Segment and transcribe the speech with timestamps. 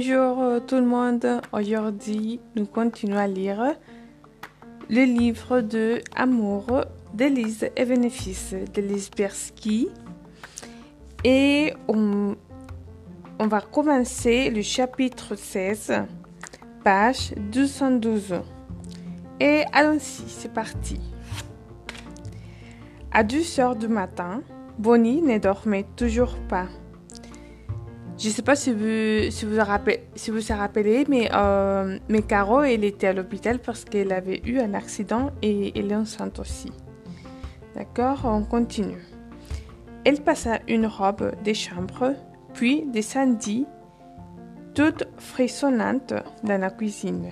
[0.00, 1.26] Bonjour euh, tout le monde.
[1.50, 3.74] Aujourd'hui, nous continuons à lire
[4.88, 6.84] le livre de Amour
[7.14, 9.88] d'Élise et bénéfice d'Élise Bersky.
[11.24, 12.36] Et on,
[13.40, 16.04] on va commencer le chapitre 16,
[16.84, 18.34] page 212.
[19.40, 21.00] Et allons-y, c'est parti.
[23.10, 24.42] À 2 heures du matin,
[24.78, 26.68] Bonnie ne dormait toujours pas.
[28.18, 32.82] Je ne sais pas si vous vous rappelez, vous, rappelez, mais, euh, mais Caro, elle
[32.82, 36.72] était à l'hôpital parce qu'elle avait eu un accident et elle est enceinte aussi.
[37.76, 39.06] D'accord On continue.
[40.04, 42.14] Elle passa une robe des chambres,
[42.54, 43.66] puis descendit
[44.74, 47.30] toute frissonnante dans la cuisine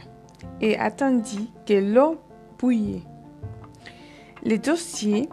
[0.61, 2.21] et attendit que l'eau
[2.61, 3.03] bouillait.
[4.45, 5.28] Les dossiers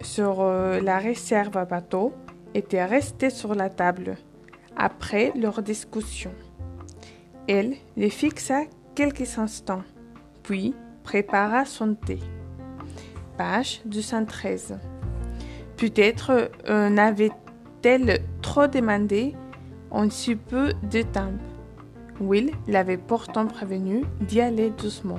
[0.00, 2.12] sur euh, la réserve à bateau
[2.54, 4.16] étaient restés sur la table
[4.76, 6.32] après leur discussion.
[7.48, 8.62] Elle les fixa
[8.94, 9.82] quelques instants,
[10.42, 12.18] puis prépara son thé.
[13.36, 14.78] Page 213.
[15.76, 19.34] Peut-être euh, n'avait-elle trop demandé
[19.90, 21.32] en si peu de temps.
[22.20, 25.18] Will l'avait pourtant prévenu d'y aller doucement,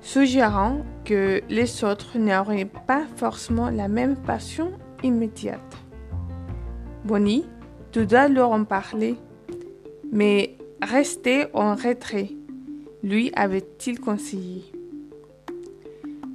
[0.00, 5.76] suggérant que les autres n'auraient pas forcément la même passion immédiate.
[7.04, 7.44] Bonnie
[7.92, 9.16] tu dois leur en parler,
[10.12, 12.30] mais rester en retrait,
[13.02, 14.64] lui avait-il conseillé?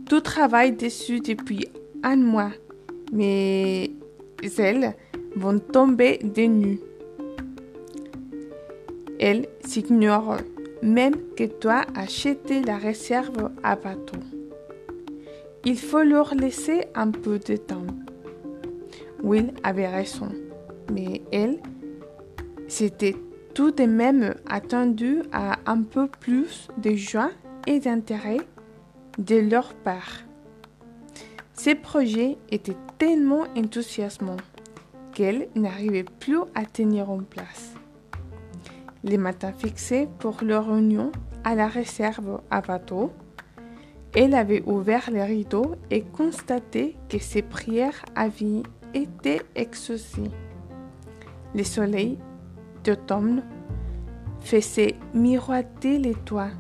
[0.09, 1.67] Tout travaille dessus depuis
[2.03, 2.51] un mois,
[3.11, 3.91] mais
[4.57, 4.95] elles
[5.35, 6.79] vont tomber des nues.
[9.19, 10.37] Elles s'ignorent
[10.81, 14.19] même que toi acheté la réserve à bateau.
[15.65, 17.87] Il faut leur laisser un peu de temps.
[19.23, 20.29] Will avait raison
[20.91, 21.59] mais elle
[22.67, 23.15] s'était
[23.53, 27.31] tout de même attendue à un peu plus de joie
[27.67, 28.39] et d'intérêt
[29.19, 30.23] de leur part.
[31.53, 34.37] Ces projets étaient tellement enthousiasmants
[35.13, 37.73] qu'elle n'arrivait plus à tenir en place.
[39.03, 41.11] Les matins fixés pour leur réunion
[41.43, 43.11] à la réserve à bateau,
[44.15, 50.31] elle avait ouvert les rideaux et constaté que ses prières avaient été exaucées.
[51.55, 52.17] Le soleil
[52.83, 53.43] d'automne
[54.39, 56.51] faisait miroiter les toits,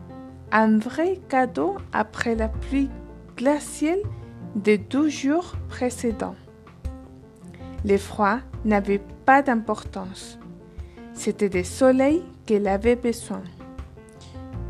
[0.51, 2.89] un vrai cadeau après la pluie
[3.35, 3.99] glaciale
[4.55, 6.35] des deux jours précédents.
[7.83, 10.39] Les froids n'avaient pas d'importance.
[11.13, 13.41] C'était des soleils qu'elle avait besoin.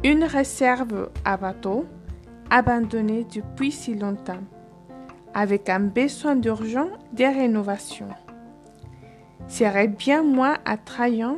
[0.04, 1.86] Une réserve à bateau
[2.50, 4.44] abandonnée depuis si longtemps,
[5.34, 8.08] avec un besoin d'urgent de rénovation
[9.54, 11.38] serait bien moins attrayant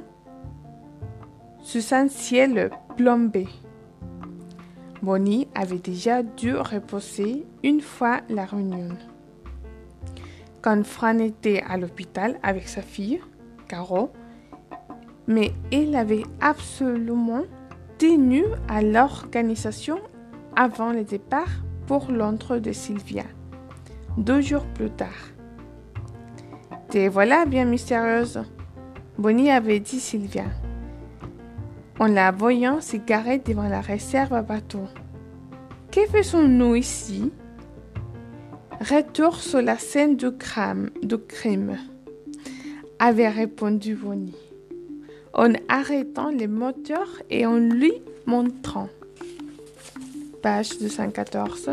[1.62, 3.46] sous un ciel plombé.
[5.02, 8.96] Bonnie avait déjà dû reposer une fois la réunion.
[10.62, 13.20] Quand Fran était à l'hôpital avec sa fille,
[13.68, 14.12] Caro,
[15.28, 17.44] mais elle avait absolument
[17.98, 20.00] tenu à l'organisation
[20.56, 21.52] avant le départ
[21.86, 23.26] pour l'entre de Sylvia,
[24.18, 25.35] deux jours plus tard.
[26.96, 28.42] Voilà bien mystérieuse.
[29.18, 30.46] Bonnie avait dit Sylvia,
[32.00, 34.88] en la voyant s'égarer devant la réserve à bateau.
[35.92, 37.34] Que faisons-nous ici?
[38.80, 41.78] Retour sur la scène du crime, du crime
[42.98, 44.38] avait répondu Bonnie,
[45.34, 47.92] en arrêtant les moteurs et en lui
[48.26, 48.88] montrant.
[50.42, 51.72] Page 214.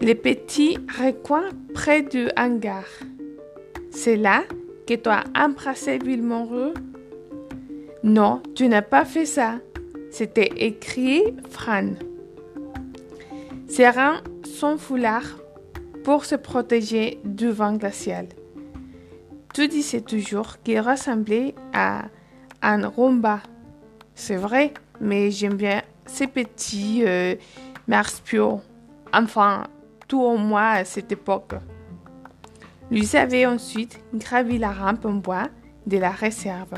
[0.00, 2.84] Les petits recoins près du hangar.
[4.02, 4.44] C'est là
[4.86, 6.72] que tu as embrassé Villemoreux
[8.02, 9.56] Non, tu n'as pas fait ça.
[10.10, 11.90] C'était écrit Fran.
[13.68, 15.36] Serrant son foulard
[16.02, 18.28] pour se protéger du vent glacial.
[19.52, 22.04] Tu disais toujours qu'il ressemblait à
[22.62, 23.40] un rumba.
[24.14, 27.34] C'est vrai, mais j'aime bien ces petits euh.
[29.12, 29.64] Enfin,
[30.08, 31.52] tout au moins à cette époque.
[32.90, 35.48] Lui avait ensuite gravi la rampe en bois
[35.86, 36.74] de la réserve.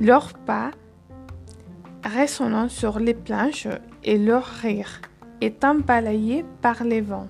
[0.00, 0.70] leurs pas
[2.04, 3.68] résonnant sur les planches
[4.04, 5.00] et leur rire
[5.40, 7.28] étant balayés par les vents.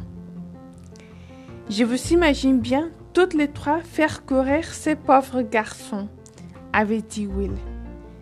[1.70, 6.08] Je vous imagine bien toutes les trois faire courir ces pauvres garçons,
[6.72, 7.56] avait dit Will,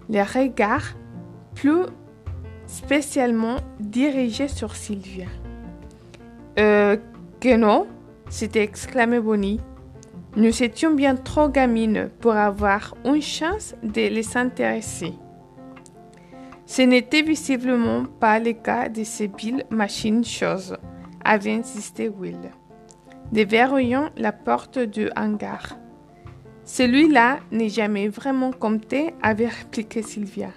[0.08, 0.94] les regards
[1.54, 1.86] plus
[2.66, 5.26] spécialement dirigés sur Sylvia.
[6.58, 6.96] Euh,
[7.40, 7.86] que non,
[8.28, 9.60] s'était exclamé Bonnie.
[10.36, 15.14] Nous étions bien trop gamines pour avoir une chance de les intéresser.
[16.66, 20.76] Ce n'était visiblement pas le cas de ces villes machines choses,
[21.24, 22.50] avait insisté Will,
[23.30, 25.78] déverrouillant la porte du hangar.
[26.64, 30.50] Celui-là n'est jamais vraiment compté, avait répliqué Sylvia.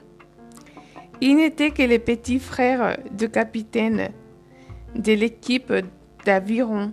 [1.22, 4.10] Il n'était que le petit frère du capitaine
[4.96, 5.72] de l'équipe
[6.26, 6.92] d'aviron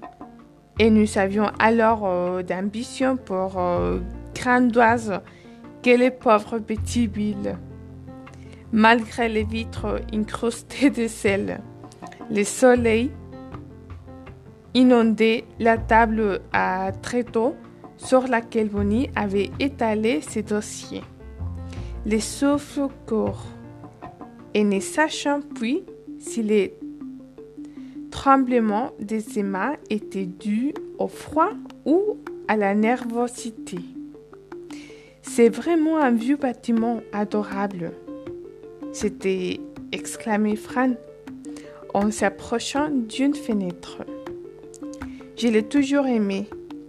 [0.78, 3.98] et nous avions alors euh, d'ambition pour euh,
[4.34, 5.20] grandoise
[5.82, 7.56] que les pauvres petits Bill.
[8.72, 11.60] Malgré les vitres incrustées de sel,
[12.30, 13.10] le soleil
[14.74, 17.54] inondait la table à tréteaux
[17.96, 21.04] sur laquelle Bonnie avait étalé ses dossiers.
[22.04, 23.46] Les souffles courts,
[24.52, 25.84] et ne sachant puis
[26.18, 26.74] si les
[28.16, 31.50] tremblement de ses mains était dû au froid
[31.84, 32.16] ou
[32.48, 33.76] à la nervosité.
[35.20, 37.92] C'est vraiment un vieux bâtiment adorable,
[38.90, 39.60] s'était
[39.92, 40.94] exclamé Fran
[41.92, 43.98] en s'approchant d'une fenêtre.
[45.36, 46.48] Je l'ai toujours aimé.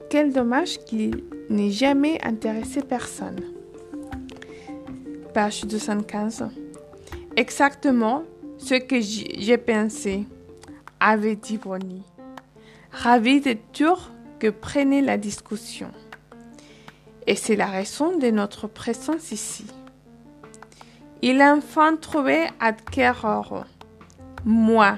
[0.10, 3.42] Quel dommage qu'il n'ait jamais intéressé personne.
[5.34, 6.48] Page 215.
[7.36, 8.24] Exactement
[8.58, 10.24] ce que j'ai pensé
[11.00, 12.04] avait dit Bonnie,
[12.92, 15.92] ravi de tour que prenait la discussion.
[17.26, 19.66] Et c'est la raison de notre présence ici.
[21.22, 23.66] Il a enfin trouvé acquéreur,
[24.46, 24.98] moi,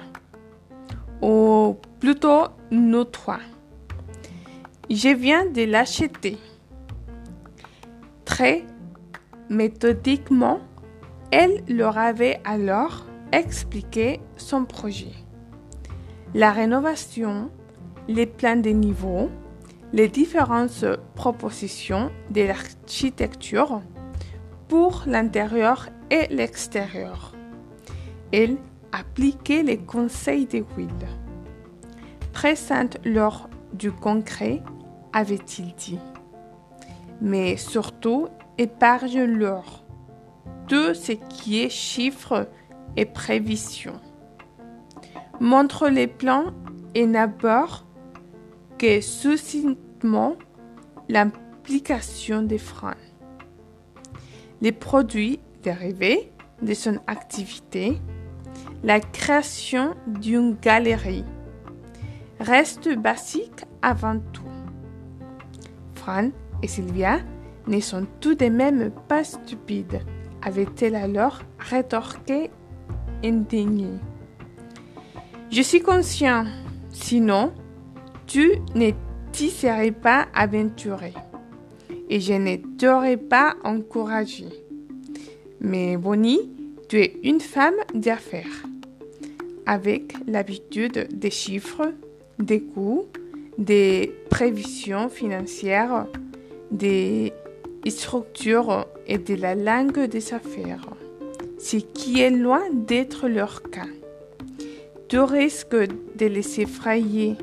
[1.22, 3.40] ou plutôt nous trois.
[4.90, 6.38] Je viens de l'acheter.
[8.26, 8.66] Très
[9.50, 10.60] méthodiquement,
[11.32, 15.14] elle leur avait alors expliqué son projet
[16.36, 17.50] la rénovation,
[18.08, 19.30] les plans de niveau,
[19.94, 20.86] les différentes
[21.16, 23.82] propositions de l'architecture
[24.68, 27.34] pour l'intérieur et l'extérieur.
[28.32, 28.58] Elle
[28.92, 30.90] appliquait les conseils de Will.
[32.32, 34.62] Présente lors du concret,
[35.14, 36.00] avait-il dit.
[37.22, 38.28] Mais surtout,
[38.60, 39.84] épargne-leur
[40.68, 42.48] tout ce qui est chiffres
[42.96, 44.00] et prévisions
[45.40, 46.46] montre les plans
[46.96, 47.84] et n'aborde
[48.78, 50.36] que succinctement
[51.08, 52.96] l'implication des freins.
[54.62, 56.32] Les produits dérivés
[56.62, 58.00] de son activité,
[58.84, 61.26] la création d'une galerie
[62.40, 64.44] reste basique avant tout.
[65.96, 66.30] Fran
[66.62, 67.20] et Sylvia
[67.68, 70.02] ne sont tout de même pas stupides,
[70.42, 72.50] avait-elle alors rétorqué
[73.24, 74.00] indignée.
[75.52, 76.46] Je suis conscient,
[76.92, 77.52] sinon
[78.28, 78.92] tu ne
[79.32, 81.12] t'y serais pas aventuré
[82.08, 84.46] et je ne t'aurais pas encouragé.
[85.60, 86.52] Mais Bonnie,
[86.88, 88.64] tu es une femme d'affaires
[89.66, 91.94] avec l'habitude des chiffres,
[92.38, 93.06] des coûts,
[93.58, 96.06] des prévisions financières,
[96.70, 97.34] des
[97.88, 100.86] structures et de la langue des affaires,
[101.58, 103.88] ce qui est loin d'être leur cas.
[105.10, 107.36] Tout risque de les effrayer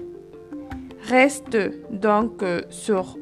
[1.03, 1.59] reste
[1.91, 3.19] donc sur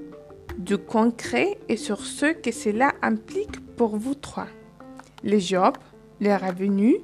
[0.58, 4.48] du concret et sur ce que cela implique pour vous trois.
[5.22, 5.78] Les jobs,
[6.20, 6.96] les revenus,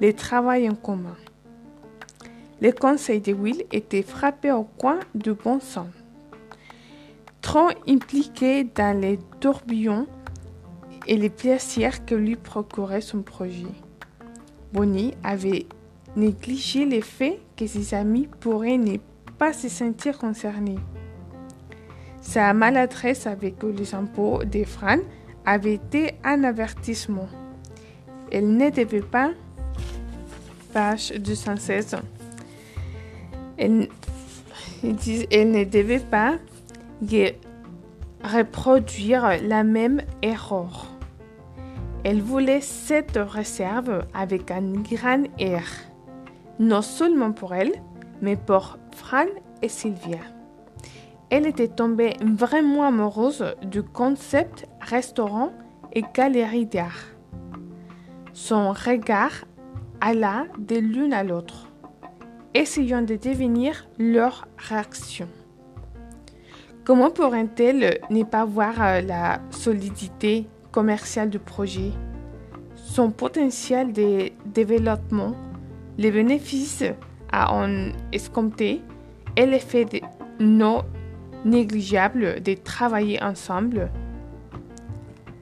[0.00, 1.18] les travail en commun.
[2.62, 5.92] Les conseils de Will étaient frappés au coin du bon sens.
[7.42, 10.06] Trop impliqué dans les tourbillons
[11.06, 13.74] et les plaisirs que lui procurait son projet.
[14.72, 15.66] Bonnie avait
[16.16, 18.96] négliger le fait que ses amis pourraient ne
[19.38, 20.78] pas se sentir concernés.
[22.20, 24.98] Sa maladresse avec les impôts des Fran
[25.44, 27.28] avait été un avertissement.
[28.32, 29.30] Elle ne devait pas,
[30.72, 31.96] page 216,
[33.58, 33.88] elle,
[34.82, 36.34] elle ne devait pas
[38.24, 40.86] reproduire la même erreur.
[42.02, 45.64] Elle voulait cette réserve avec un grand air
[46.58, 47.72] non seulement pour elle,
[48.20, 49.26] mais pour Fran
[49.62, 50.18] et Sylvia.
[51.28, 55.52] Elle était tombée vraiment amoureuse du concept restaurant
[55.92, 57.04] et galeries d'art.
[58.32, 59.44] Son regard
[60.00, 61.68] alla de l'une à l'autre,
[62.54, 65.28] essayant de devenir leur réaction.
[66.84, 71.90] Comment pourrait-elle ne pas voir euh, la solidité commerciale du projet,
[72.76, 75.34] son potentiel de développement,
[75.98, 76.84] les bénéfices
[77.32, 78.80] à en escompter
[79.36, 79.86] et l'effet
[80.40, 80.82] non
[81.44, 83.90] négligeable de travailler ensemble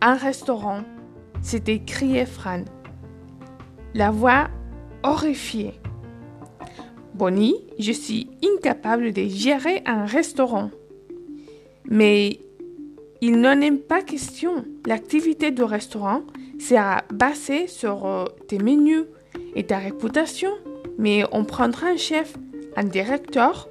[0.00, 0.82] Un restaurant,
[1.42, 2.64] s'était crié Fran,
[3.94, 4.48] la voix
[5.02, 5.74] horrifiée.
[7.14, 10.70] Bonnie, je suis incapable de gérer un restaurant.
[11.88, 12.40] Mais
[13.20, 14.64] il n'en est pas question.
[14.86, 16.22] L'activité du restaurant
[16.58, 19.04] sera basée sur euh, tes menus
[19.54, 20.50] et ta réputation,
[20.98, 22.34] mais on prendra un chef,
[22.76, 23.68] un directeur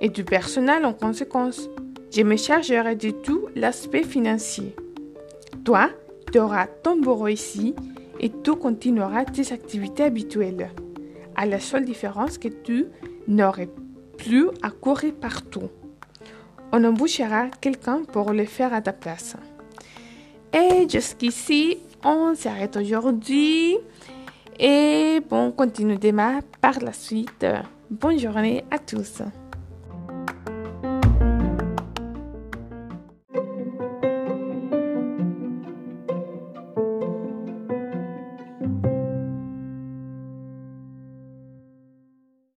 [0.00, 1.68] et du personnel en conséquence.
[2.10, 4.74] Je me chargerai de tout l'aspect financier.
[5.64, 5.90] Toi,
[6.32, 7.74] tu auras ton bureau ici
[8.20, 10.70] et tu continueras tes activités habituelles.
[11.36, 12.86] À la seule différence que tu
[13.28, 13.68] n'aurais
[14.18, 15.70] plus à courir partout
[16.72, 19.36] on embauchera quelqu'un pour le faire à ta place.
[20.54, 23.76] Et jusqu'ici, on s'arrête aujourd'hui.
[24.58, 27.46] Et bon, continue demain par la suite.
[27.90, 29.22] Bonne journée à tous.